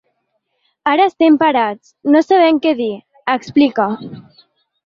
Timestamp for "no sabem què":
2.15-2.73